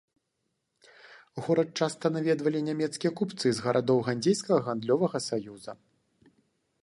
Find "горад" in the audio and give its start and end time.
1.47-1.69